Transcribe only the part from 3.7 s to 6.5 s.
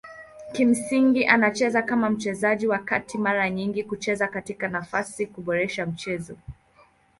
kucheza katika nafasi kuboresha mchezo.